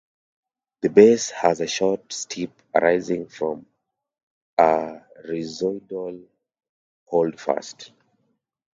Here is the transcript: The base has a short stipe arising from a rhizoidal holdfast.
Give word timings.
The 0.81 0.89
base 0.89 1.29
has 1.29 1.61
a 1.61 1.67
short 1.67 2.09
stipe 2.09 2.57
arising 2.73 3.27
from 3.27 3.67
a 4.57 4.99
rhizoidal 5.27 6.25
holdfast. 7.11 7.91